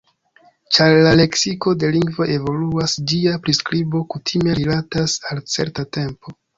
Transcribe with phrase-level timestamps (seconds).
[0.77, 6.41] Ĉar la leksiko de lingvo evoluas, ĝia priskribo kutime rilatas al certa tempo.